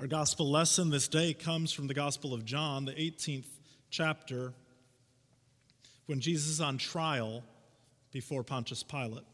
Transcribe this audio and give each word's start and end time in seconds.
Our 0.00 0.06
gospel 0.06 0.50
lesson 0.50 0.88
this 0.88 1.08
day 1.08 1.34
comes 1.34 1.74
from 1.74 1.86
the 1.86 1.92
Gospel 1.92 2.32
of 2.32 2.46
John, 2.46 2.86
the 2.86 2.92
18th 2.92 3.44
chapter, 3.90 4.54
when 6.06 6.20
Jesus 6.20 6.48
is 6.48 6.60
on 6.62 6.78
trial 6.78 7.44
before 8.10 8.42
Pontius 8.42 8.82
Pilate. 8.82 9.26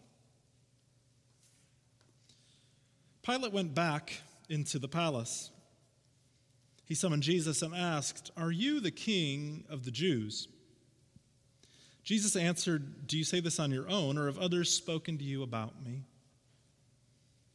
Pilate 3.22 3.52
went 3.52 3.76
back 3.76 4.22
into 4.48 4.80
the 4.80 4.88
palace. 4.88 5.52
He 6.84 6.96
summoned 6.96 7.22
Jesus 7.22 7.62
and 7.62 7.72
asked, 7.72 8.32
Are 8.36 8.50
you 8.50 8.80
the 8.80 8.90
king 8.90 9.66
of 9.70 9.84
the 9.84 9.92
Jews? 9.92 10.48
Jesus 12.02 12.34
answered, 12.34 13.06
Do 13.06 13.16
you 13.16 13.22
say 13.22 13.38
this 13.38 13.60
on 13.60 13.70
your 13.70 13.88
own, 13.88 14.18
or 14.18 14.26
have 14.26 14.38
others 14.38 14.72
spoken 14.72 15.16
to 15.18 15.24
you 15.24 15.44
about 15.44 15.80
me? 15.84 16.02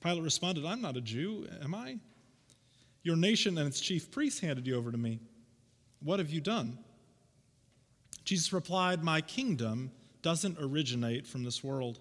Pilate 0.01 0.23
responded, 0.23 0.65
I'm 0.65 0.81
not 0.81 0.95
a 0.95 1.01
Jew, 1.01 1.45
am 1.61 1.75
I? 1.75 1.97
Your 3.03 3.15
nation 3.15 3.57
and 3.57 3.67
its 3.67 3.81
chief 3.81 4.11
priests 4.11 4.39
handed 4.39 4.67
you 4.67 4.75
over 4.75 4.91
to 4.91 4.97
me. 4.97 5.19
What 6.01 6.19
have 6.19 6.29
you 6.29 6.41
done? 6.41 6.77
Jesus 8.25 8.53
replied, 8.53 9.03
My 9.03 9.21
kingdom 9.21 9.91
doesn't 10.21 10.57
originate 10.59 11.25
from 11.25 11.43
this 11.43 11.63
world. 11.63 11.99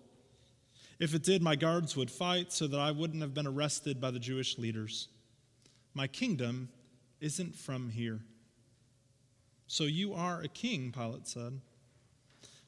If 0.98 1.14
it 1.14 1.22
did, 1.22 1.42
my 1.42 1.56
guards 1.56 1.96
would 1.96 2.10
fight 2.10 2.52
so 2.52 2.66
that 2.66 2.78
I 2.78 2.90
wouldn't 2.90 3.22
have 3.22 3.32
been 3.32 3.46
arrested 3.46 4.00
by 4.00 4.10
the 4.10 4.18
Jewish 4.18 4.58
leaders. 4.58 5.08
My 5.94 6.06
kingdom 6.06 6.68
isn't 7.20 7.56
from 7.56 7.88
here. 7.88 8.20
So 9.66 9.84
you 9.84 10.14
are 10.14 10.42
a 10.42 10.48
king, 10.48 10.92
Pilate 10.92 11.26
said. 11.26 11.60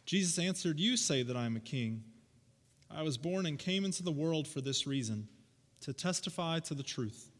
Jesus 0.06 0.38
answered, 0.38 0.80
You 0.80 0.96
say 0.96 1.22
that 1.22 1.36
I 1.36 1.44
am 1.44 1.56
a 1.56 1.60
king. 1.60 2.04
I 2.90 3.02
was 3.02 3.18
born 3.18 3.46
and 3.46 3.58
came 3.58 3.84
into 3.84 4.02
the 4.02 4.12
world 4.12 4.46
for 4.46 4.60
this 4.60 4.86
reason 4.86 5.28
to 5.80 5.92
testify 5.92 6.60
to 6.60 6.74
the 6.74 6.82
truth. 6.82 7.31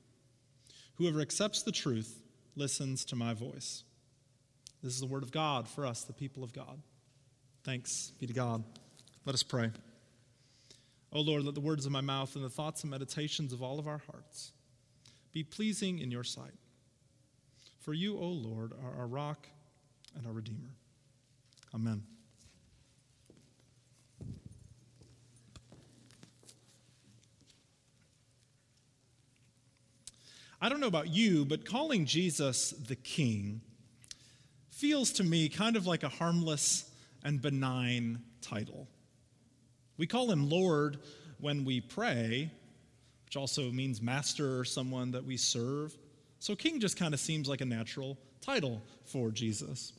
Whoever 0.96 1.20
accepts 1.20 1.62
the 1.62 1.72
truth 1.72 2.22
listens 2.56 3.04
to 3.06 3.16
my 3.16 3.34
voice. 3.34 3.84
This 4.82 4.94
is 4.94 5.00
the 5.00 5.06
word 5.06 5.22
of 5.22 5.32
God 5.32 5.68
for 5.68 5.86
us, 5.86 6.02
the 6.02 6.12
people 6.12 6.42
of 6.42 6.52
God. 6.52 6.80
Thanks 7.64 8.12
be 8.18 8.26
to 8.26 8.32
God. 8.32 8.64
Let 9.24 9.34
us 9.34 9.42
pray. 9.42 9.70
O 11.12 11.20
Lord, 11.20 11.44
let 11.44 11.54
the 11.54 11.60
words 11.60 11.86
of 11.86 11.92
my 11.92 12.00
mouth 12.00 12.34
and 12.34 12.44
the 12.44 12.50
thoughts 12.50 12.82
and 12.82 12.90
meditations 12.90 13.52
of 13.52 13.62
all 13.62 13.78
of 13.78 13.86
our 13.86 14.00
hearts 14.10 14.52
be 15.32 15.44
pleasing 15.44 15.98
in 15.98 16.10
your 16.10 16.24
sight. 16.24 16.54
For 17.80 17.92
you, 17.92 18.18
O 18.18 18.26
Lord, 18.26 18.72
are 18.72 19.00
our 19.00 19.06
rock 19.06 19.46
and 20.16 20.26
our 20.26 20.32
redeemer. 20.32 20.74
Amen. 21.74 22.02
I 30.62 30.68
don't 30.68 30.78
know 30.78 30.86
about 30.86 31.08
you, 31.08 31.44
but 31.44 31.64
calling 31.64 32.06
Jesus 32.06 32.70
the 32.70 32.94
King 32.94 33.62
feels 34.70 35.10
to 35.14 35.24
me 35.24 35.48
kind 35.48 35.74
of 35.74 35.88
like 35.88 36.04
a 36.04 36.08
harmless 36.08 36.88
and 37.24 37.42
benign 37.42 38.22
title. 38.40 38.86
We 39.96 40.06
call 40.06 40.30
him 40.30 40.48
Lord 40.48 41.00
when 41.40 41.64
we 41.64 41.80
pray, 41.80 42.48
which 43.24 43.36
also 43.36 43.72
means 43.72 44.00
master 44.00 44.60
or 44.60 44.64
someone 44.64 45.10
that 45.10 45.24
we 45.24 45.36
serve. 45.36 45.98
So, 46.38 46.54
King 46.54 46.78
just 46.78 46.96
kind 46.96 47.12
of 47.12 47.18
seems 47.18 47.48
like 47.48 47.60
a 47.60 47.64
natural 47.64 48.16
title 48.40 48.82
for 49.04 49.32
Jesus. 49.32 49.92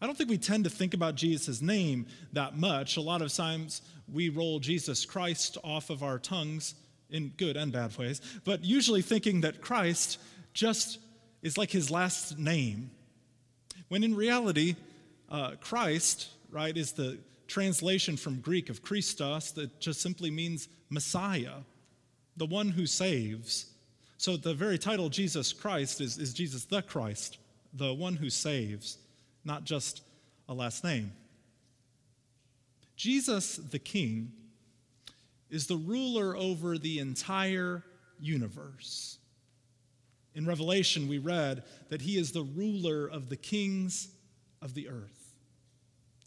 I 0.00 0.06
don't 0.06 0.16
think 0.16 0.30
we 0.30 0.38
tend 0.38 0.62
to 0.62 0.70
think 0.70 0.94
about 0.94 1.16
Jesus' 1.16 1.60
name 1.60 2.06
that 2.34 2.56
much. 2.56 2.96
A 2.98 3.00
lot 3.00 3.20
of 3.20 3.32
times 3.32 3.82
we 4.12 4.28
roll 4.28 4.60
Jesus 4.60 5.04
Christ 5.04 5.58
off 5.64 5.90
of 5.90 6.04
our 6.04 6.20
tongues 6.20 6.76
in 7.10 7.32
good 7.36 7.56
and 7.56 7.72
bad 7.72 7.96
ways, 7.96 8.20
but 8.44 8.64
usually 8.64 9.02
thinking 9.02 9.42
that 9.42 9.60
Christ 9.60 10.18
just 10.52 10.98
is 11.42 11.58
like 11.58 11.70
his 11.70 11.90
last 11.90 12.38
name. 12.38 12.90
When 13.88 14.02
in 14.02 14.14
reality, 14.14 14.76
uh, 15.30 15.52
Christ, 15.60 16.28
right, 16.50 16.76
is 16.76 16.92
the 16.92 17.18
translation 17.46 18.16
from 18.16 18.40
Greek 18.40 18.70
of 18.70 18.82
Christos 18.82 19.52
that 19.52 19.78
just 19.80 20.00
simply 20.00 20.30
means 20.30 20.68
Messiah, 20.88 21.58
the 22.36 22.46
one 22.46 22.70
who 22.70 22.86
saves. 22.86 23.66
So 24.16 24.36
the 24.36 24.54
very 24.54 24.78
title, 24.78 25.08
Jesus 25.08 25.52
Christ, 25.52 26.00
is, 26.00 26.18
is 26.18 26.32
Jesus 26.32 26.64
the 26.64 26.82
Christ, 26.82 27.38
the 27.72 27.92
one 27.92 28.16
who 28.16 28.30
saves, 28.30 28.98
not 29.44 29.64
just 29.64 30.02
a 30.48 30.54
last 30.54 30.84
name. 30.84 31.12
Jesus 32.96 33.56
the 33.56 33.78
King 33.78 34.32
is 35.54 35.66
the 35.66 35.76
ruler 35.76 36.36
over 36.36 36.78
the 36.78 36.98
entire 36.98 37.82
universe. 38.18 39.18
In 40.34 40.46
Revelation, 40.46 41.08
we 41.08 41.18
read 41.18 41.62
that 41.90 42.02
he 42.02 42.18
is 42.18 42.32
the 42.32 42.42
ruler 42.42 43.06
of 43.06 43.28
the 43.28 43.36
kings 43.36 44.08
of 44.60 44.74
the 44.74 44.88
earth. 44.88 45.34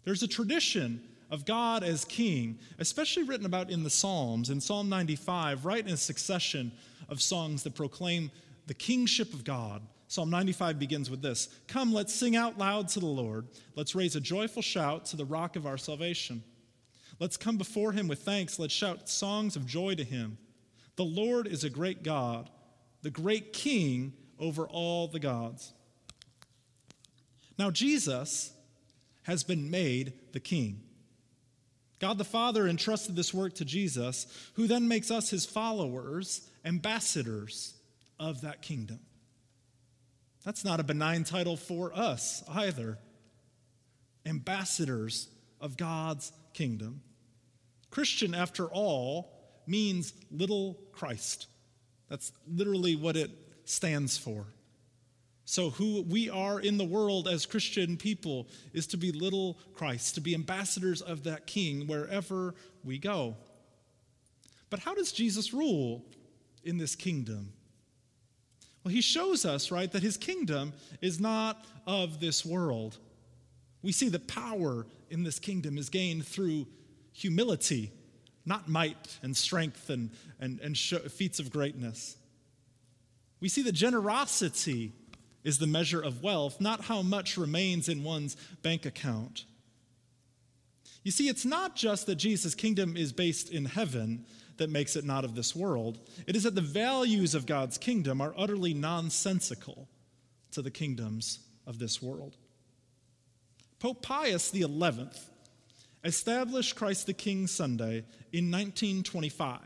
There's 0.04 0.22
a 0.22 0.28
tradition 0.28 1.02
of 1.30 1.44
God 1.44 1.84
as 1.84 2.04
king, 2.06 2.58
especially 2.78 3.24
written 3.24 3.44
about 3.44 3.70
in 3.70 3.82
the 3.82 3.90
Psalms. 3.90 4.48
In 4.48 4.60
Psalm 4.60 4.88
95, 4.88 5.66
right 5.66 5.86
in 5.86 5.92
a 5.92 5.98
succession 5.98 6.72
of 7.10 7.20
songs 7.20 7.62
that 7.64 7.74
proclaim 7.74 8.30
the 8.66 8.74
kingship 8.74 9.34
of 9.34 9.44
God. 9.44 9.82
Psalm 10.06 10.30
95 10.30 10.78
begins 10.78 11.10
with 11.10 11.20
this 11.20 11.48
Come, 11.66 11.92
let's 11.92 12.14
sing 12.14 12.34
out 12.34 12.56
loud 12.56 12.88
to 12.88 13.00
the 13.00 13.06
Lord. 13.06 13.46
Let's 13.74 13.94
raise 13.94 14.16
a 14.16 14.20
joyful 14.20 14.62
shout 14.62 15.04
to 15.06 15.16
the 15.16 15.26
rock 15.26 15.56
of 15.56 15.66
our 15.66 15.76
salvation. 15.76 16.42
Let's 17.20 17.36
come 17.36 17.56
before 17.56 17.92
him 17.92 18.08
with 18.08 18.20
thanks. 18.20 18.58
Let's 18.58 18.74
shout 18.74 19.08
songs 19.08 19.56
of 19.56 19.66
joy 19.66 19.94
to 19.96 20.04
him. 20.04 20.38
The 20.96 21.04
Lord 21.04 21.46
is 21.46 21.64
a 21.64 21.70
great 21.70 22.02
God, 22.02 22.50
the 23.02 23.10
great 23.10 23.52
King 23.52 24.12
over 24.38 24.66
all 24.66 25.08
the 25.08 25.20
gods. 25.20 25.72
Now, 27.58 27.70
Jesus 27.70 28.52
has 29.24 29.42
been 29.42 29.70
made 29.70 30.12
the 30.32 30.40
King. 30.40 30.82
God 31.98 32.18
the 32.18 32.24
Father 32.24 32.68
entrusted 32.68 33.16
this 33.16 33.34
work 33.34 33.54
to 33.54 33.64
Jesus, 33.64 34.26
who 34.54 34.68
then 34.68 34.86
makes 34.86 35.10
us 35.10 35.30
his 35.30 35.44
followers, 35.44 36.48
ambassadors 36.64 37.74
of 38.20 38.42
that 38.42 38.62
kingdom. 38.62 39.00
That's 40.44 40.64
not 40.64 40.80
a 40.80 40.84
benign 40.84 41.24
title 41.24 41.56
for 41.56 41.92
us 41.92 42.44
either. 42.48 42.98
Ambassadors 44.24 45.28
of 45.60 45.76
God's 45.76 46.32
kingdom. 46.54 47.02
Christian, 47.90 48.34
after 48.34 48.66
all, 48.66 49.32
means 49.66 50.12
little 50.30 50.78
Christ. 50.92 51.46
That's 52.08 52.32
literally 52.46 52.96
what 52.96 53.16
it 53.16 53.30
stands 53.64 54.16
for. 54.16 54.46
So, 55.44 55.70
who 55.70 56.02
we 56.02 56.28
are 56.28 56.60
in 56.60 56.76
the 56.76 56.84
world 56.84 57.26
as 57.26 57.46
Christian 57.46 57.96
people 57.96 58.48
is 58.74 58.86
to 58.88 58.98
be 58.98 59.12
little 59.12 59.58
Christ, 59.74 60.14
to 60.16 60.20
be 60.20 60.34
ambassadors 60.34 61.00
of 61.00 61.24
that 61.24 61.46
King 61.46 61.86
wherever 61.86 62.54
we 62.84 62.98
go. 62.98 63.36
But 64.68 64.80
how 64.80 64.94
does 64.94 65.10
Jesus 65.10 65.54
rule 65.54 66.04
in 66.64 66.76
this 66.76 66.94
kingdom? 66.94 67.52
Well, 68.84 68.92
he 68.92 69.00
shows 69.00 69.44
us, 69.44 69.70
right, 69.70 69.90
that 69.92 70.02
his 70.02 70.16
kingdom 70.16 70.74
is 71.00 71.18
not 71.18 71.64
of 71.86 72.20
this 72.20 72.44
world. 72.44 72.98
We 73.82 73.92
see 73.92 74.08
the 74.08 74.18
power 74.18 74.86
in 75.08 75.22
this 75.22 75.38
kingdom 75.38 75.78
is 75.78 75.88
gained 75.88 76.26
through 76.26 76.66
humility, 77.18 77.92
not 78.46 78.68
might 78.68 79.18
and 79.22 79.36
strength 79.36 79.90
and, 79.90 80.10
and, 80.40 80.60
and 80.60 80.78
feats 80.78 81.40
of 81.40 81.50
greatness. 81.50 82.16
We 83.40 83.48
see 83.48 83.62
that 83.62 83.72
generosity 83.72 84.92
is 85.44 85.58
the 85.58 85.66
measure 85.66 86.00
of 86.00 86.22
wealth, 86.22 86.60
not 86.60 86.82
how 86.84 87.02
much 87.02 87.36
remains 87.36 87.88
in 87.88 88.04
one's 88.04 88.36
bank 88.62 88.86
account. 88.86 89.44
You 91.02 91.10
see, 91.10 91.28
it's 91.28 91.44
not 91.44 91.76
just 91.76 92.06
that 92.06 92.16
Jesus' 92.16 92.54
kingdom 92.54 92.96
is 92.96 93.12
based 93.12 93.50
in 93.50 93.64
heaven 93.64 94.24
that 94.56 94.70
makes 94.70 94.96
it 94.96 95.04
not 95.04 95.24
of 95.24 95.34
this 95.34 95.54
world. 95.54 95.98
It 96.26 96.36
is 96.36 96.42
that 96.42 96.54
the 96.54 96.60
values 96.60 97.34
of 97.34 97.46
God's 97.46 97.78
kingdom 97.78 98.20
are 98.20 98.34
utterly 98.36 98.74
nonsensical 98.74 99.88
to 100.52 100.62
the 100.62 100.70
kingdoms 100.70 101.40
of 101.66 101.78
this 101.78 102.02
world. 102.02 102.36
Pope 103.78 104.02
Pius 104.02 104.50
XI 104.50 104.64
established 106.04 106.76
Christ 106.76 107.06
the 107.06 107.14
King 107.14 107.46
Sunday 107.46 108.04
in 108.32 108.50
1925 108.50 109.60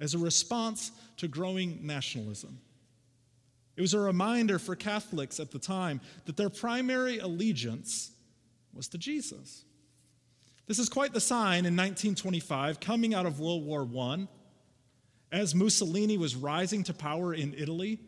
as 0.00 0.14
a 0.14 0.18
response 0.18 0.90
to 1.18 1.28
growing 1.28 1.86
nationalism. 1.86 2.58
It 3.76 3.82
was 3.82 3.94
a 3.94 4.00
reminder 4.00 4.58
for 4.58 4.76
Catholics 4.76 5.40
at 5.40 5.52
the 5.52 5.58
time 5.58 6.00
that 6.26 6.36
their 6.36 6.50
primary 6.50 7.18
allegiance 7.18 8.10
was 8.74 8.88
to 8.88 8.98
Jesus. 8.98 9.64
This 10.66 10.78
is 10.78 10.88
quite 10.88 11.12
the 11.12 11.20
sign 11.20 11.66
in 11.66 11.76
1925, 11.76 12.78
coming 12.80 13.14
out 13.14 13.26
of 13.26 13.40
World 13.40 13.64
War 13.64 13.88
I, 13.98 14.28
as 15.32 15.54
Mussolini 15.54 16.18
was 16.18 16.36
rising 16.36 16.84
to 16.84 16.94
power 16.94 17.32
in 17.34 17.54
Italy, 17.54 17.98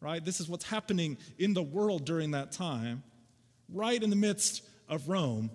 right? 0.00 0.24
This 0.24 0.40
is 0.40 0.48
what's 0.48 0.64
happening 0.64 1.18
in 1.38 1.54
the 1.54 1.62
world 1.62 2.04
during 2.04 2.32
that 2.32 2.52
time, 2.52 3.02
right 3.68 4.00
in 4.00 4.10
the 4.10 4.16
midst 4.16 4.62
of 4.88 5.08
Rome. 5.08 5.50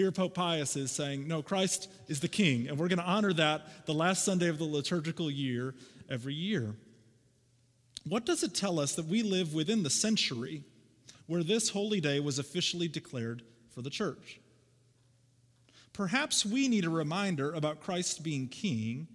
Here, 0.00 0.10
Pope 0.10 0.32
Pius 0.32 0.76
is 0.76 0.90
saying, 0.90 1.28
no, 1.28 1.42
Christ 1.42 1.90
is 2.08 2.20
the 2.20 2.28
king, 2.28 2.68
and 2.68 2.78
we're 2.78 2.88
going 2.88 3.00
to 3.00 3.04
honor 3.04 3.34
that 3.34 3.84
the 3.84 3.92
last 3.92 4.24
Sunday 4.24 4.48
of 4.48 4.56
the 4.56 4.64
liturgical 4.64 5.30
year 5.30 5.74
every 6.08 6.32
year. 6.32 6.74
what 8.04 8.24
does 8.24 8.42
it 8.42 8.54
tell 8.54 8.80
us 8.80 8.94
that 8.94 9.04
we 9.04 9.22
live 9.22 9.52
within 9.52 9.82
the 9.82 9.90
century 9.90 10.64
where 11.26 11.42
this 11.42 11.68
holy 11.68 12.00
day 12.00 12.18
was 12.18 12.38
officially 12.38 12.88
declared 12.88 13.42
for 13.68 13.82
the 13.82 13.90
church? 13.90 14.40
Perhaps 15.92 16.46
we 16.46 16.66
need 16.66 16.86
a 16.86 16.90
reminder 16.90 17.52
about 17.52 17.82
Christ 17.82 18.22
being 18.22 18.48
king 18.48 19.06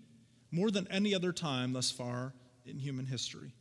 more 0.52 0.70
than 0.70 0.88
any 0.92 1.16
other 1.16 1.34
time 1.34 1.74
thus 1.74 1.90
far 1.90 2.36
in 2.64 2.78
human 2.78 3.08
history. 3.08 3.56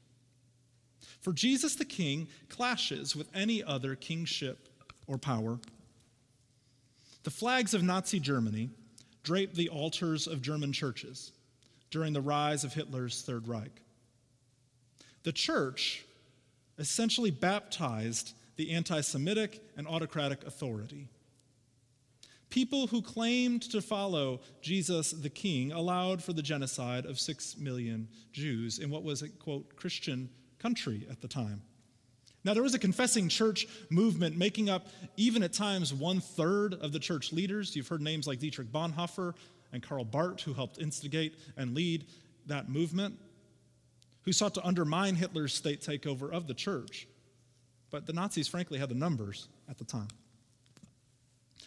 For 1.22 1.32
Jesus 1.32 1.74
the 1.74 1.86
king 1.86 2.28
clashes 2.50 3.16
with 3.16 3.30
any 3.34 3.64
other 3.64 3.96
kingship 3.96 4.68
or 5.06 5.16
power. 5.16 5.58
The 7.24 7.30
flags 7.30 7.74
of 7.74 7.82
Nazi 7.82 8.20
Germany 8.20 8.70
draped 9.22 9.56
the 9.56 9.70
altars 9.70 10.26
of 10.26 10.42
German 10.42 10.72
churches 10.72 11.32
during 11.90 12.12
the 12.12 12.20
rise 12.20 12.64
of 12.64 12.74
Hitler's 12.74 13.22
Third 13.22 13.48
Reich. 13.48 13.80
The 15.22 15.32
church 15.32 16.04
essentially 16.78 17.30
baptized 17.30 18.34
the 18.56 18.72
anti 18.72 19.00
Semitic 19.00 19.62
and 19.76 19.86
autocratic 19.86 20.44
authority. 20.46 21.08
People 22.50 22.86
who 22.86 23.00
claimed 23.00 23.62
to 23.62 23.80
follow 23.80 24.40
Jesus 24.60 25.10
the 25.10 25.30
King 25.30 25.72
allowed 25.72 26.22
for 26.22 26.34
the 26.34 26.42
genocide 26.42 27.06
of 27.06 27.18
six 27.18 27.56
million 27.56 28.06
Jews 28.32 28.78
in 28.78 28.90
what 28.90 29.02
was 29.02 29.22
a, 29.22 29.28
quote, 29.28 29.74
Christian 29.76 30.28
country 30.58 31.06
at 31.10 31.20
the 31.22 31.26
time. 31.28 31.62
Now, 32.44 32.52
there 32.52 32.62
was 32.62 32.74
a 32.74 32.78
confessing 32.78 33.30
church 33.30 33.66
movement 33.88 34.36
making 34.36 34.68
up, 34.68 34.88
even 35.16 35.42
at 35.42 35.54
times, 35.54 35.94
one 35.94 36.20
third 36.20 36.74
of 36.74 36.92
the 36.92 36.98
church 36.98 37.32
leaders. 37.32 37.74
You've 37.74 37.88
heard 37.88 38.02
names 38.02 38.26
like 38.26 38.38
Dietrich 38.38 38.70
Bonhoeffer 38.70 39.34
and 39.72 39.82
Karl 39.82 40.04
Barth, 40.04 40.42
who 40.42 40.52
helped 40.52 40.78
instigate 40.78 41.34
and 41.56 41.74
lead 41.74 42.04
that 42.46 42.68
movement, 42.68 43.18
who 44.22 44.32
sought 44.32 44.54
to 44.54 44.64
undermine 44.64 45.14
Hitler's 45.14 45.54
state 45.54 45.80
takeover 45.80 46.30
of 46.30 46.46
the 46.46 46.54
church. 46.54 47.08
But 47.90 48.06
the 48.06 48.12
Nazis, 48.12 48.46
frankly, 48.46 48.78
had 48.78 48.90
the 48.90 48.94
numbers 48.94 49.48
at 49.68 49.78
the 49.78 49.84
time. 49.84 50.08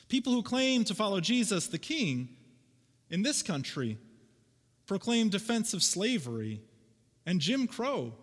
People 0.09 0.33
who 0.33 0.43
claimed 0.43 0.87
to 0.87 0.95
follow 0.95 1.19
Jesus 1.19 1.67
the 1.67 1.79
King 1.79 2.29
in 3.09 3.23
this 3.23 3.41
country 3.41 3.97
proclaimed 4.85 5.31
defense 5.31 5.73
of 5.73 5.81
slavery 5.81 6.61
and 7.25 7.41
Jim 7.41 7.67
Crow 7.67 8.13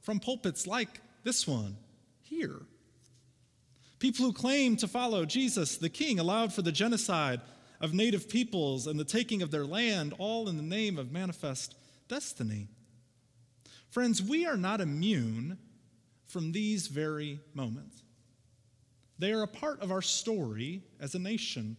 from 0.00 0.20
pulpits 0.20 0.66
like 0.66 1.00
this 1.24 1.46
one 1.46 1.76
here. 2.32 2.62
People 3.98 4.24
who 4.24 4.32
claim 4.32 4.76
to 4.76 4.88
follow 4.88 5.24
Jesus 5.24 5.76
the 5.76 5.88
King 5.88 6.18
allowed 6.18 6.52
for 6.52 6.62
the 6.62 6.72
genocide 6.72 7.40
of 7.80 7.92
native 7.92 8.28
peoples 8.28 8.86
and 8.86 8.98
the 8.98 9.04
taking 9.04 9.42
of 9.42 9.50
their 9.50 9.66
land, 9.66 10.14
all 10.18 10.48
in 10.48 10.56
the 10.56 10.62
name 10.62 10.98
of 10.98 11.12
manifest 11.12 11.74
destiny. 12.08 12.68
Friends, 13.90 14.22
we 14.22 14.46
are 14.46 14.56
not 14.56 14.80
immune 14.80 15.58
from 16.26 16.52
these 16.52 16.86
very 16.86 17.38
moments. 17.54 18.02
They 19.18 19.32
are 19.32 19.42
a 19.42 19.48
part 19.48 19.80
of 19.82 19.92
our 19.92 20.02
story 20.02 20.82
as 21.00 21.14
a 21.14 21.18
nation. 21.18 21.76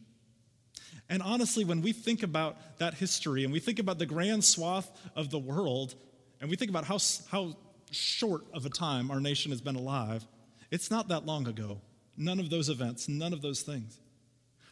And 1.10 1.24
honestly, 1.24 1.66
when 1.66 1.82
we 1.82 1.92
think 1.92 2.24
about 2.24 2.78
that 2.78 2.94
history 2.94 3.44
and 3.44 3.52
we 3.52 3.60
think 3.60 3.80
about 3.80 4.00
the 4.00 4.06
grand 4.06 4.46
swath 4.46 4.90
of 5.16 5.30
the 5.30 5.40
world, 5.40 5.96
and 6.40 6.50
we 6.50 6.56
think 6.56 6.70
about 6.70 6.86
how, 6.86 7.00
how 7.30 7.56
short 7.92 8.44
of 8.54 8.66
a 8.66 8.70
time 8.70 9.12
our 9.12 9.20
nation 9.20 9.52
has 9.52 9.62
been 9.62 9.76
alive, 9.76 10.26
it's 10.74 10.90
not 10.90 11.10
that 11.10 11.24
long 11.24 11.48
ago. 11.48 11.80
None 12.18 12.40
of 12.40 12.50
those 12.50 12.68
events, 12.68 13.08
none 13.08 13.31
of 13.31 13.44
those 13.44 13.62
things. 13.62 14.00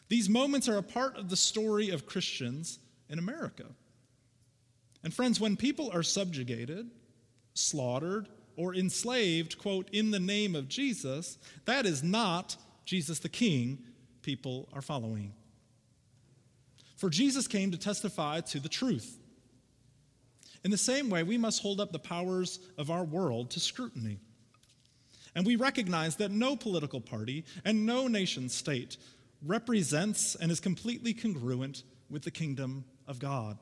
These 0.10 0.30
moments 0.30 0.68
are 0.68 0.78
a 0.78 0.84
part 0.84 1.16
of 1.16 1.30
the 1.30 1.38
story 1.38 1.92
of 1.92 2.08
Christians 2.08 2.80
in 3.08 3.20
America. 3.20 3.66
And 5.04 5.14
friends, 5.14 5.40
when 5.40 5.56
people 5.56 5.92
are 5.94 6.02
subjugated, 6.02 6.90
slaughtered, 7.54 8.28
or 8.56 8.74
enslaved, 8.74 9.60
quote, 9.60 9.92
in 9.92 10.10
the 10.10 10.20
name 10.20 10.56
of 10.56 10.68
Jesus, 10.68 11.38
that 11.66 11.86
is 11.86 12.02
not 12.02 12.58
Jesus 12.84 13.20
the 13.20 13.30
King 13.30 13.86
people 14.24 14.70
are 14.74 14.82
following. 14.82 15.34
For 16.98 17.12
Jesus 17.12 17.48
came 17.48 17.70
to 17.70 17.78
testify 17.78 18.42
to 18.42 18.60
the 18.60 18.70
truth. 18.70 19.20
In 20.64 20.72
the 20.72 20.78
same 20.78 21.12
way, 21.12 21.22
we 21.22 21.38
must 21.38 21.62
hold 21.62 21.80
up 21.80 21.92
the 21.92 22.00
powers 22.00 22.58
of 22.80 22.90
our 22.90 23.04
world 23.04 23.52
to 23.52 23.60
scrutiny. 23.60 24.20
And 25.36 25.46
we 25.46 25.56
recognize 25.56 26.18
that 26.18 26.32
no 26.32 26.56
political 26.56 27.00
party 27.00 27.46
and 27.64 27.86
no 27.86 28.08
nation 28.08 28.50
state 28.50 28.98
represents 29.46 30.36
and 30.36 30.52
is 30.52 30.60
completely 30.60 31.14
congruent 31.14 31.84
with 32.10 32.24
the 32.24 32.32
kingdom 32.32 32.84
of 33.08 33.20
God. 33.20 33.58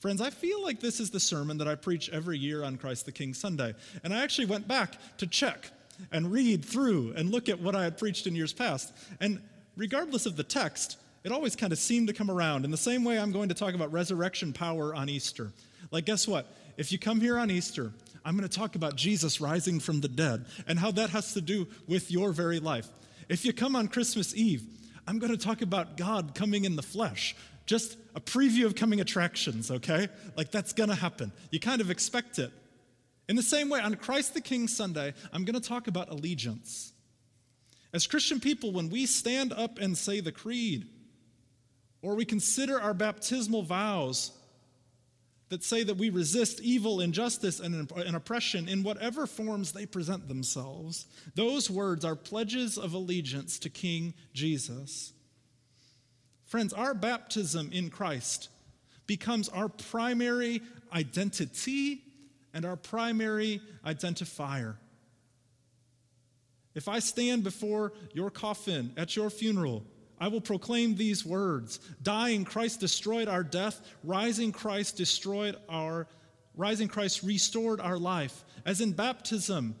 Friends, 0.00 0.20
I 0.22 0.30
feel 0.30 0.62
like 0.62 0.80
this 0.80 0.98
is 0.98 1.10
the 1.10 1.20
sermon 1.20 1.58
that 1.58 1.68
I 1.68 1.74
preach 1.74 2.08
every 2.10 2.38
year 2.38 2.64
on 2.64 2.78
Christ 2.78 3.04
the 3.04 3.12
King 3.12 3.34
Sunday. 3.34 3.74
And 4.02 4.14
I 4.14 4.22
actually 4.22 4.46
went 4.46 4.66
back 4.66 4.96
to 5.18 5.26
check 5.26 5.70
and 6.10 6.32
read 6.32 6.64
through 6.64 7.12
and 7.16 7.30
look 7.30 7.50
at 7.50 7.60
what 7.60 7.74
I 7.74 7.84
had 7.84 7.98
preached 7.98 8.26
in 8.26 8.34
years 8.34 8.54
past. 8.54 8.94
And 9.20 9.42
regardless 9.76 10.24
of 10.24 10.36
the 10.36 10.42
text, 10.42 10.96
it 11.22 11.32
always 11.32 11.54
kind 11.54 11.72
of 11.72 11.78
seemed 11.78 12.08
to 12.08 12.14
come 12.14 12.30
around. 12.30 12.64
In 12.64 12.70
the 12.70 12.78
same 12.78 13.04
way, 13.04 13.18
I'm 13.18 13.32
going 13.32 13.50
to 13.50 13.54
talk 13.54 13.74
about 13.74 13.92
resurrection 13.92 14.54
power 14.54 14.94
on 14.94 15.10
Easter. 15.10 15.52
Like, 15.90 16.06
guess 16.06 16.26
what? 16.26 16.46
If 16.78 16.92
you 16.92 16.98
come 16.98 17.20
here 17.20 17.38
on 17.38 17.50
Easter, 17.50 17.92
I'm 18.24 18.36
going 18.36 18.48
to 18.48 18.58
talk 18.58 18.74
about 18.74 18.96
Jesus 18.96 19.40
rising 19.40 19.80
from 19.80 20.00
the 20.00 20.08
dead 20.08 20.46
and 20.66 20.78
how 20.78 20.90
that 20.92 21.10
has 21.10 21.34
to 21.34 21.40
do 21.40 21.66
with 21.86 22.10
your 22.10 22.32
very 22.32 22.60
life. 22.60 22.88
If 23.28 23.44
you 23.44 23.52
come 23.52 23.76
on 23.76 23.88
Christmas 23.88 24.34
Eve, 24.34 24.62
I'm 25.06 25.18
going 25.18 25.32
to 25.32 25.42
talk 25.42 25.62
about 25.62 25.96
God 25.96 26.34
coming 26.34 26.64
in 26.64 26.76
the 26.76 26.82
flesh 26.82 27.34
just 27.70 27.96
a 28.16 28.20
preview 28.20 28.66
of 28.66 28.74
coming 28.74 29.00
attractions, 29.00 29.70
okay? 29.70 30.08
Like 30.36 30.50
that's 30.50 30.72
gonna 30.72 30.96
happen. 30.96 31.30
You 31.52 31.60
kind 31.60 31.80
of 31.80 31.88
expect 31.88 32.40
it. 32.40 32.50
In 33.28 33.36
the 33.36 33.44
same 33.44 33.68
way, 33.68 33.78
on 33.78 33.94
Christ 33.94 34.34
the 34.34 34.40
King 34.40 34.66
Sunday, 34.66 35.14
I'm 35.32 35.44
gonna 35.44 35.60
talk 35.60 35.86
about 35.86 36.08
allegiance. 36.08 36.92
As 37.92 38.08
Christian 38.08 38.40
people, 38.40 38.72
when 38.72 38.90
we 38.90 39.06
stand 39.06 39.52
up 39.52 39.78
and 39.78 39.96
say 39.96 40.18
the 40.18 40.32
creed, 40.32 40.88
or 42.02 42.16
we 42.16 42.24
consider 42.24 42.80
our 42.80 42.92
baptismal 42.92 43.62
vows 43.62 44.32
that 45.50 45.64
say 45.64 45.82
that 45.82 45.96
we 45.96 46.10
resist 46.10 46.60
evil, 46.60 47.00
injustice, 47.00 47.60
and, 47.60 47.90
and 47.92 48.16
oppression 48.16 48.68
in 48.68 48.82
whatever 48.82 49.26
forms 49.26 49.72
they 49.72 49.84
present 49.84 50.28
themselves, 50.28 51.06
those 51.34 51.68
words 51.68 52.04
are 52.04 52.16
pledges 52.16 52.78
of 52.78 52.94
allegiance 52.94 53.58
to 53.58 53.68
King 53.68 54.14
Jesus. 54.32 55.12
Friends, 56.46 56.72
our 56.72 56.94
baptism 56.94 57.70
in 57.72 57.90
Christ 57.90 58.48
becomes 59.06 59.48
our 59.48 59.68
primary 59.68 60.62
identity 60.92 62.02
and 62.54 62.64
our 62.64 62.76
primary 62.76 63.60
identifier. 63.84 64.76
If 66.74 66.86
I 66.86 67.00
stand 67.00 67.42
before 67.42 67.92
your 68.12 68.30
coffin 68.30 68.92
at 68.96 69.16
your 69.16 69.30
funeral, 69.30 69.82
I 70.20 70.28
will 70.28 70.42
proclaim 70.42 70.94
these 70.94 71.24
words 71.24 71.80
Dying, 72.02 72.44
Christ 72.44 72.80
destroyed 72.80 73.26
our 73.28 73.42
death. 73.42 73.80
Rising, 74.04 74.52
Christ 74.52 74.96
destroyed 74.96 75.56
our, 75.68 76.06
rising, 76.56 76.88
Christ 76.88 77.22
restored 77.22 77.80
our 77.80 77.98
life. 77.98 78.44
As 78.66 78.80
in 78.80 78.92
baptism, 78.92 79.74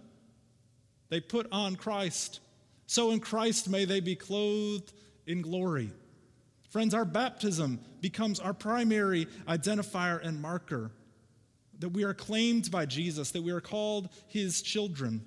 they 1.10 1.20
put 1.20 1.46
on 1.52 1.76
Christ. 1.76 2.40
So 2.86 3.10
in 3.10 3.20
Christ 3.20 3.68
may 3.68 3.84
they 3.84 4.00
be 4.00 4.16
clothed 4.16 4.92
in 5.26 5.42
glory. 5.42 5.92
Friends, 6.70 6.94
our 6.94 7.04
baptism 7.04 7.80
becomes 8.00 8.40
our 8.40 8.54
primary 8.54 9.26
identifier 9.46 10.24
and 10.24 10.40
marker 10.40 10.90
that 11.80 11.90
we 11.90 12.04
are 12.04 12.14
claimed 12.14 12.70
by 12.70 12.86
Jesus, 12.86 13.30
that 13.32 13.42
we 13.42 13.50
are 13.50 13.60
called 13.60 14.08
his 14.28 14.62
children, 14.62 15.22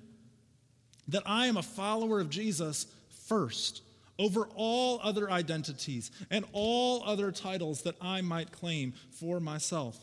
that 1.08 1.22
I 1.26 1.46
am 1.46 1.56
a 1.56 1.62
follower 1.62 2.20
of 2.20 2.30
Jesus 2.30 2.86
first 3.26 3.82
over 4.18 4.48
all 4.54 5.00
other 5.02 5.30
identities 5.30 6.10
and 6.30 6.44
all 6.52 7.02
other 7.04 7.32
titles 7.32 7.82
that 7.82 7.96
I 8.00 8.20
might 8.20 8.52
claim 8.52 8.94
for 9.10 9.40
myself. 9.40 9.98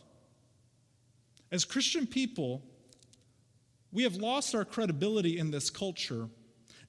As 1.51 1.65
Christian 1.65 2.07
people, 2.07 2.61
we 3.91 4.03
have 4.03 4.15
lost 4.15 4.55
our 4.55 4.65
credibility 4.65 5.37
in 5.37 5.51
this 5.51 5.69
culture, 5.69 6.29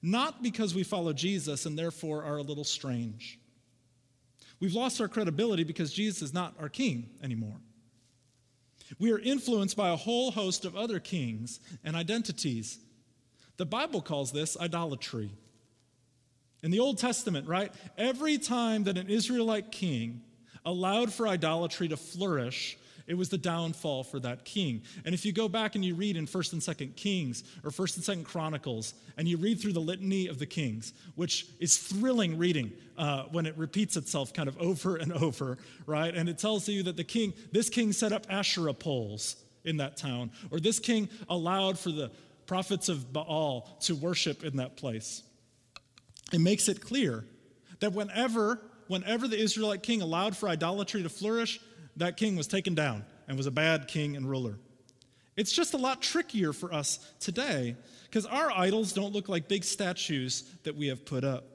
not 0.01 0.41
because 0.41 0.73
we 0.73 0.83
follow 0.83 1.13
Jesus 1.13 1.65
and 1.65 1.77
therefore 1.77 2.23
are 2.23 2.37
a 2.37 2.43
little 2.43 2.63
strange 2.63 3.39
We've 4.63 4.73
lost 4.73 5.01
our 5.01 5.09
credibility 5.09 5.65
because 5.65 5.91
Jesus 5.91 6.21
is 6.21 6.33
not 6.33 6.55
our 6.57 6.69
king 6.69 7.09
anymore. 7.21 7.59
We 8.97 9.11
are 9.11 9.19
influenced 9.19 9.75
by 9.75 9.89
a 9.89 9.97
whole 9.97 10.31
host 10.31 10.63
of 10.63 10.73
other 10.73 11.01
kings 11.01 11.59
and 11.83 11.97
identities. 11.97 12.79
The 13.57 13.65
Bible 13.65 14.01
calls 14.01 14.31
this 14.31 14.57
idolatry. 14.57 15.31
In 16.63 16.71
the 16.71 16.79
Old 16.79 16.97
Testament, 16.97 17.47
right, 17.47 17.71
every 17.97 18.37
time 18.37 18.85
that 18.85 18.97
an 18.97 19.09
Israelite 19.09 19.71
king 19.71 20.21
allowed 20.65 21.13
for 21.13 21.27
idolatry 21.27 21.89
to 21.89 21.97
flourish, 21.97 22.77
it 23.05 23.15
was 23.15 23.27
the 23.27 23.37
downfall 23.37 24.05
for 24.05 24.17
that 24.21 24.45
king. 24.45 24.81
And 25.03 25.13
if 25.13 25.25
you 25.25 25.33
go 25.33 25.49
back 25.49 25.75
and 25.75 25.83
you 25.83 25.93
read 25.93 26.15
in 26.15 26.25
1st 26.25 26.53
and 26.53 26.61
2nd 26.61 26.95
Kings 26.95 27.43
or 27.65 27.69
1st 27.69 28.09
and 28.09 28.25
2nd 28.25 28.25
Chronicles, 28.25 28.93
and 29.17 29.27
you 29.27 29.35
read 29.35 29.59
through 29.59 29.73
the 29.73 29.81
litany 29.81 30.27
of 30.27 30.39
the 30.39 30.45
kings, 30.45 30.93
which 31.15 31.47
is 31.59 31.77
thrilling 31.77 32.37
reading 32.37 32.71
uh, 32.97 33.23
when 33.23 33.45
it 33.45 33.57
repeats 33.57 33.97
itself 33.97 34.33
kind 34.33 34.47
of 34.47 34.57
over 34.61 34.95
and 34.95 35.11
over, 35.11 35.57
right? 35.85 36.15
And 36.15 36.29
it 36.29 36.37
tells 36.37 36.69
you 36.69 36.83
that 36.83 36.95
the 36.95 37.03
king, 37.03 37.33
this 37.51 37.69
king 37.69 37.91
set 37.91 38.13
up 38.13 38.25
Asherah 38.29 38.73
poles 38.73 39.35
in 39.65 39.77
that 39.77 39.97
town, 39.97 40.31
or 40.49 40.61
this 40.61 40.79
king 40.79 41.09
allowed 41.27 41.77
for 41.77 41.91
the 41.91 42.09
prophets 42.45 42.87
of 42.87 43.11
Baal 43.11 43.77
to 43.81 43.95
worship 43.95 44.45
in 44.45 44.57
that 44.57 44.77
place. 44.77 45.23
It 46.33 46.41
makes 46.41 46.67
it 46.67 46.81
clear 46.81 47.23
that 47.79 47.93
whenever, 47.93 48.59
whenever 48.87 49.27
the 49.27 49.39
Israelite 49.39 49.83
king 49.83 50.01
allowed 50.01 50.35
for 50.35 50.49
idolatry 50.49 51.03
to 51.03 51.09
flourish, 51.09 51.59
that 51.95 52.17
king 52.17 52.35
was 52.35 52.47
taken 52.47 52.73
down 52.73 53.05
and 53.27 53.37
was 53.37 53.45
a 53.45 53.51
bad 53.51 53.87
king 53.87 54.17
and 54.17 54.27
ruler. 54.27 54.57
It's 55.37 55.51
just 55.51 55.75
a 55.75 55.77
lot 55.77 56.01
trickier 56.01 56.51
for 56.51 56.73
us 56.73 56.97
today 57.19 57.75
because 58.05 58.25
our 58.25 58.51
idols 58.51 58.93
don't 58.93 59.13
look 59.13 59.29
like 59.29 59.47
big 59.47 59.63
statues 59.63 60.43
that 60.63 60.75
we 60.75 60.87
have 60.87 61.05
put 61.05 61.23
up. 61.23 61.45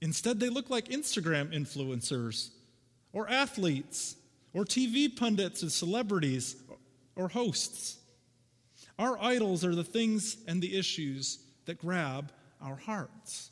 Instead, 0.00 0.40
they 0.40 0.48
look 0.48 0.68
like 0.68 0.88
Instagram 0.88 1.54
influencers 1.54 2.50
or 3.12 3.30
athletes 3.30 4.16
or 4.52 4.64
TV 4.64 5.14
pundits 5.14 5.62
and 5.62 5.70
celebrities 5.70 6.56
or 7.14 7.28
hosts. 7.28 7.98
Our 8.98 9.16
idols 9.22 9.64
are 9.64 9.74
the 9.74 9.84
things 9.84 10.36
and 10.48 10.60
the 10.60 10.76
issues 10.76 11.38
that 11.66 11.78
grab 11.78 12.32
our 12.60 12.76
hearts. 12.76 13.51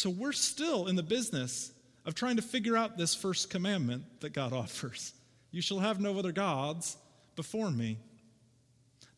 So 0.00 0.08
we're 0.08 0.32
still 0.32 0.86
in 0.86 0.96
the 0.96 1.02
business 1.02 1.72
of 2.06 2.14
trying 2.14 2.36
to 2.36 2.42
figure 2.42 2.74
out 2.74 2.96
this 2.96 3.14
first 3.14 3.50
commandment 3.50 4.04
that 4.20 4.32
God 4.32 4.50
offers 4.62 5.12
You 5.50 5.60
shall 5.60 5.78
have 5.78 6.00
no 6.00 6.18
other 6.18 6.32
gods 6.32 6.96
before 7.36 7.70
me. 7.70 7.98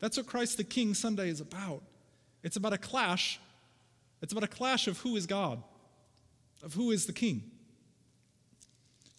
That's 0.01 0.17
what 0.17 0.27
Christ 0.27 0.57
the 0.57 0.65
King 0.65 0.95
Sunday 0.95 1.29
is 1.29 1.41
about. 1.41 1.85
It's 2.43 2.57
about 2.57 2.73
a 2.73 2.79
clash 2.79 3.39
it's 4.23 4.33
about 4.33 4.43
a 4.43 4.49
clash 4.49 4.89
of 4.89 4.99
who 4.99 5.15
is 5.15 5.27
God, 5.27 5.63
of 6.65 6.75
who 6.75 6.91
is 6.91 7.07
the 7.07 7.13
king. 7.13 7.45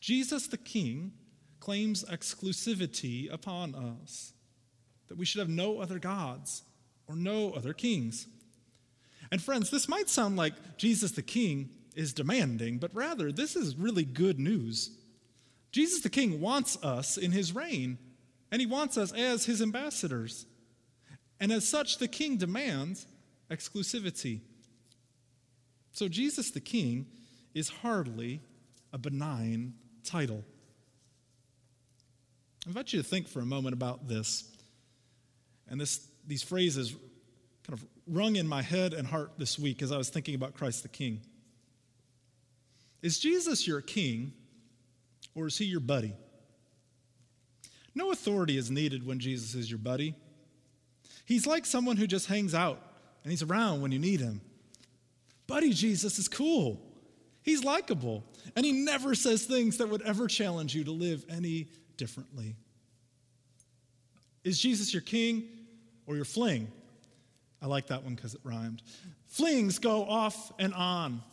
Jesus 0.01 0.48
the 0.48 0.58
king 0.58 1.13
claims 1.62 2.03
exclusivity 2.03 3.32
upon 3.32 3.74
us, 3.74 4.34
that 5.08 5.17
we 5.17 5.24
should 5.24 5.39
have 5.39 5.50
no 5.50 5.79
other 5.79 6.00
gods 6.00 6.63
or 7.08 7.15
no 7.15 7.51
other 7.51 7.72
kings. 7.72 8.27
And 9.33 9.41
friends, 9.41 9.71
this 9.71 9.89
might 9.89 10.09
sound 10.09 10.37
like 10.37 10.77
Jesus 10.77 11.09
the 11.09 11.23
king 11.23 11.71
is 11.95 12.13
demanding, 12.13 12.77
but 12.77 12.93
rather, 12.93 13.31
this 13.31 13.55
is 13.55 13.75
really 13.75 14.05
good 14.05 14.39
news. 14.39 14.91
Jesus 15.71 16.01
the 16.01 16.09
king 16.11 16.39
wants 16.39 16.77
us 16.83 17.17
in 17.17 17.31
his 17.31 17.55
reign, 17.55 17.97
and 18.51 18.61
he 18.61 18.67
wants 18.67 18.95
us 18.95 19.11
as 19.11 19.45
his 19.45 19.59
ambassadors. 19.59 20.45
And 21.39 21.51
as 21.51 21.67
such, 21.67 21.97
the 21.97 22.07
king 22.07 22.37
demands 22.37 23.07
exclusivity. 23.49 24.41
So, 25.93 26.07
Jesus 26.07 26.51
the 26.51 26.61
King 26.61 27.07
is 27.55 27.69
hardly 27.69 28.39
a 28.93 28.99
benign 28.99 29.73
title. 30.03 30.43
I 32.67 32.69
invite 32.69 32.93
you 32.93 33.01
to 33.01 33.07
think 33.07 33.27
for 33.27 33.39
a 33.39 33.47
moment 33.47 33.73
about 33.73 34.07
this. 34.07 34.43
And 35.67 35.81
this, 35.81 36.07
these 36.27 36.43
phrases 36.43 36.91
kind 37.63 37.79
of 37.79 37.83
rung 38.07 38.36
in 38.36 38.48
my 38.48 38.62
head 38.62 38.93
and 38.93 39.07
heart 39.07 39.31
this 39.38 39.57
week 39.57 39.81
as 39.81 39.91
I 39.91 39.98
was 39.98 40.10
thinking 40.10 40.36
about 40.36 40.53
Christ 40.53 40.83
the 40.83 40.89
King. 40.89 41.22
Is 43.01 43.19
Jesus 43.19 43.67
your 43.67 43.81
king, 43.81 44.33
or 45.36 45.48
is 45.48 45.57
he 45.57 45.65
your 45.65 45.81
buddy? 45.81 46.13
No 47.93 48.12
authority 48.12 48.57
is 48.57 48.72
needed 48.72 49.05
when 49.05 49.19
Jesus 49.19 49.55
is 49.55 49.69
your 49.69 49.77
buddy. 49.77 50.15
He's 51.25 51.45
like 51.45 51.65
someone 51.65 51.98
who 51.98 52.07
just 52.07 52.27
hangs 52.27 52.55
out 52.55 52.81
and 53.24 53.31
he's 53.31 53.43
around 53.43 53.81
when 53.81 53.91
you 53.91 54.00
need 54.00 54.19
him. 54.19 54.41
Buddy 55.48 55.72
Jesus 55.72 56.17
is 56.17 56.27
cool. 56.27 56.81
He's 57.43 57.63
likable. 57.63 58.24
And 58.55 58.65
he 58.65 58.72
never 58.72 59.15
says 59.15 59.45
things 59.45 59.77
that 59.77 59.89
would 59.89 60.01
ever 60.01 60.27
challenge 60.27 60.74
you 60.74 60.86
to 60.86 60.91
live 60.91 61.25
any 61.29 61.67
differently. 61.98 62.55
Is 64.43 64.60
Jesus 64.60 64.93
your 64.93 65.01
king 65.01 65.43
or 66.05 66.15
your 66.15 66.25
fling? 66.25 66.72
I 67.63 67.67
like 67.67 67.88
that 67.88 68.03
one 68.03 68.13
because 68.13 68.36
it 68.36 68.41
rhymed. 68.43 68.82
Flings 69.27 69.79
go 69.79 70.03
off 70.03 70.51
and 70.60 70.74
on 70.74 71.24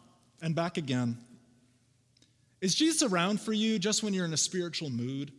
and 0.41 0.55
back 0.55 0.77
again. 0.77 1.19
Is 2.61 2.75
Jesus 2.77 3.03
around 3.03 3.41
for 3.41 3.53
you 3.53 3.81
just 3.81 4.05
when 4.05 4.15
you're 4.15 4.25
in 4.25 4.33
a 4.33 4.39
spiritual 4.39 4.91
mood? 4.91 5.33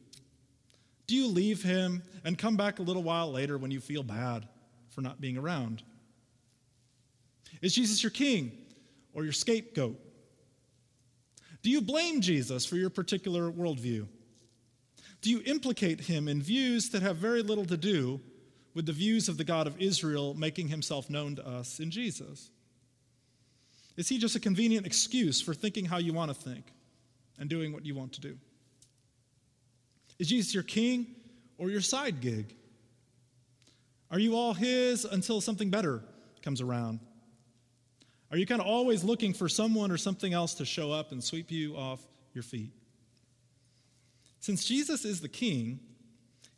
Do 1.07 1.15
you 1.15 1.27
leave 1.27 1.63
him 1.63 2.03
and 2.25 2.38
come 2.38 2.57
back 2.57 2.79
a 2.79 2.81
little 2.81 3.03
while 3.03 3.31
later 3.31 3.57
when 3.57 3.71
you 3.71 3.79
feel 3.79 4.03
bad 4.03 4.48
for 4.89 5.00
not 5.00 5.21
being 5.21 5.38
around? 5.38 5.81
Is 7.62 7.74
Jesus 7.74 8.03
your 8.03 8.12
king 8.12 8.51
or 9.13 9.24
your 9.24 9.33
scapegoat? 9.33 9.98
Do 11.63 11.69
you 11.69 11.81
blame 11.81 12.19
Jesus 12.19 12.65
for 12.65 12.75
your 12.75 12.89
particular 12.89 13.50
worldview? 13.50 14.07
Do 15.21 15.29
you 15.29 15.41
implicate 15.45 16.01
him 16.01 16.27
in 16.27 16.41
views 16.41 16.89
that 16.89 17.01
have 17.01 17.15
very 17.15 17.43
little 17.43 17.65
to 17.65 17.77
do 17.77 18.19
with 18.73 18.85
the 18.85 18.93
views 18.93 19.27
of 19.29 19.37
the 19.37 19.43
God 19.43 19.67
of 19.67 19.79
Israel 19.81 20.33
making 20.33 20.69
himself 20.69 21.09
known 21.09 21.35
to 21.35 21.47
us 21.47 21.79
in 21.79 21.91
Jesus? 21.91 22.49
Is 23.97 24.07
he 24.07 24.17
just 24.17 24.35
a 24.35 24.39
convenient 24.39 24.85
excuse 24.85 25.41
for 25.41 25.53
thinking 25.53 25.85
how 25.85 25.97
you 25.97 26.13
want 26.13 26.29
to 26.29 26.35
think 26.35 26.65
and 27.37 27.49
doing 27.49 27.73
what 27.73 27.85
you 27.85 27.95
want 27.95 28.13
to 28.13 28.21
do? 28.21 28.37
Is 30.19 30.27
Jesus 30.29 30.53
your 30.53 30.63
king 30.63 31.07
or 31.57 31.69
your 31.69 31.81
side 31.81 32.21
gig? 32.21 32.55
Are 34.09 34.19
you 34.19 34.35
all 34.35 34.53
his 34.53 35.05
until 35.05 35.41
something 35.41 35.69
better 35.69 36.01
comes 36.41 36.61
around? 36.61 36.99
Are 38.31 38.37
you 38.37 38.45
kind 38.45 38.61
of 38.61 38.67
always 38.67 39.03
looking 39.03 39.33
for 39.33 39.49
someone 39.49 39.91
or 39.91 39.97
something 39.97 40.33
else 40.33 40.53
to 40.55 40.65
show 40.65 40.91
up 40.91 41.11
and 41.11 41.23
sweep 41.23 41.51
you 41.51 41.75
off 41.75 41.99
your 42.33 42.43
feet? 42.43 42.71
Since 44.39 44.65
Jesus 44.65 45.05
is 45.05 45.21
the 45.21 45.29
king, 45.29 45.79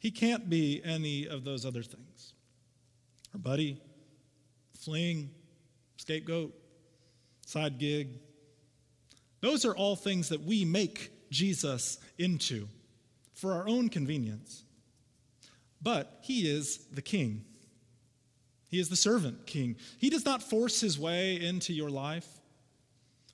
he 0.03 0.11
can't 0.11 0.49
be 0.49 0.81
any 0.83 1.29
of 1.29 1.45
those 1.45 1.65
other 1.65 1.81
things. 1.81 2.33
Our 3.33 3.39
buddy, 3.39 3.81
fling, 4.77 5.29
scapegoat, 5.95 6.53
side 7.45 7.79
gig. 7.79 8.09
Those 9.39 9.63
are 9.63 9.73
all 9.73 9.95
things 9.95 10.27
that 10.27 10.43
we 10.43 10.65
make 10.65 11.29
Jesus 11.31 11.99
into 12.17 12.67
for 13.33 13.53
our 13.53 13.65
own 13.65 13.87
convenience. 13.87 14.65
But 15.81 16.19
he 16.21 16.49
is 16.49 16.79
the 16.91 17.01
king. 17.01 17.45
He 18.67 18.81
is 18.81 18.89
the 18.89 18.97
servant 18.97 19.47
king. 19.47 19.77
He 19.99 20.09
does 20.09 20.25
not 20.25 20.43
force 20.43 20.81
his 20.81 20.99
way 20.99 21.39
into 21.39 21.71
your 21.71 21.89
life, 21.89 22.27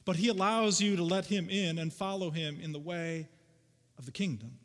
but 0.05 0.17
he 0.17 0.27
allows 0.27 0.79
you 0.79 0.97
to 0.97 1.03
let 1.03 1.25
him 1.25 1.49
in 1.49 1.79
and 1.79 1.91
follow 1.91 2.29
him 2.29 2.59
in 2.61 2.73
the 2.73 2.79
way 2.79 3.27
of 3.97 4.05
the 4.05 4.11
kingdom. 4.11 4.59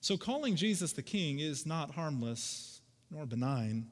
So, 0.00 0.16
calling 0.16 0.56
Jesus 0.56 0.92
the 0.92 1.02
king 1.02 1.38
is 1.38 1.66
not 1.66 1.92
harmless 1.92 2.80
nor 3.10 3.26
benign. 3.26 3.88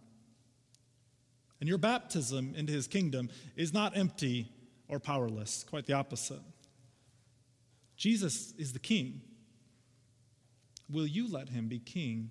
And 1.61 1.69
your 1.69 1.79
baptism 1.79 2.55
into 2.57 2.73
his 2.73 2.87
kingdom 2.87 3.31
is 3.57 3.75
not 3.75 3.97
empty 3.97 4.49
or 4.89 4.99
powerless, 4.99 5.65
quite 5.69 5.87
the 5.87 5.93
opposite. 5.93 6.41
Jesus 7.97 8.55
is 8.57 8.73
the 8.73 8.79
king. 8.79 9.21
Will 10.89 11.07
you 11.07 11.31
let 11.31 11.49
him 11.49 11.69
be 11.69 11.79
king 11.79 12.31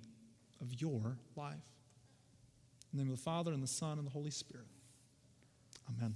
of 0.62 0.81
your 0.81 1.17
life? 1.36 1.55
In 2.91 2.98
the 2.98 3.03
name 3.03 3.12
of 3.12 3.17
the 3.17 3.24
Father, 3.24 3.51
and 3.51 3.62
the 3.62 3.67
Son, 3.67 3.98
and 3.98 4.07
the 4.07 4.12
Holy 4.12 4.31
Spirit. 4.31 4.65
Amen. 5.89 6.15